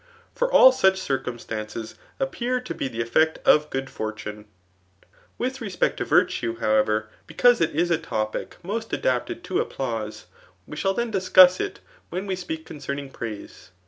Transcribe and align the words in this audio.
For 0.33 0.51
all 0.51 0.71
such 0.71 0.99
drcumstances 0.99 1.93
appear 2.19 2.59
to 2.59 2.73
be 2.73 2.87
the 2.87 3.03
effect 3.03 3.37
of 3.45 3.69
gopdf 3.69 3.91
fortune^ 3.95 4.45
Witfi 5.39 5.59
respect 5.61 5.97
to 5.97 6.05
virtue, 6.05 6.55
however, 6.57 7.09
because 7.27 7.61
it 7.61 7.69
is 7.75 7.91
a 7.91 7.99
tofic 7.99 8.01
$i 8.01 8.01
THE 8.01 8.15
ART 8.15 8.33
OF 8.33 8.33
BOOK!• 8.33 8.61
oiost 8.63 8.93
adapted 8.93 9.43
to 9.43 9.63
applattae, 9.63 10.23
we 10.65 10.75
ehall 10.75 10.95
then 10.95 11.11
discuss 11.11 11.59
it 11.59 11.81
when 12.09 12.25
we 12.25 12.35
speak 12.35 12.65
concerning 12.65 13.11
praise. 13.11 13.69